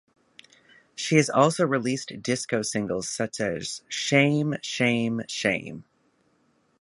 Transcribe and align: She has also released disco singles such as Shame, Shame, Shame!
She 0.95 1.17
has 1.17 1.29
also 1.29 1.63
released 1.63 2.23
disco 2.23 2.63
singles 2.63 3.07
such 3.07 3.39
as 3.39 3.83
Shame, 3.87 4.55
Shame, 4.63 5.21
Shame! 5.27 5.83